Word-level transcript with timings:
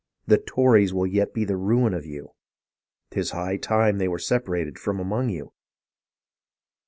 The 0.25 0.39
Tories 0.39 0.95
will 0.95 1.05
yet 1.05 1.31
be 1.31 1.45
the 1.45 1.55
ruin 1.55 1.93
of 1.93 2.07
you! 2.07 2.31
'Tis 3.11 3.29
high 3.29 3.57
time 3.57 3.99
they 3.99 4.07
were 4.07 4.17
separated 4.17 4.79
from 4.79 4.99
among 4.99 5.29
you. 5.29 5.51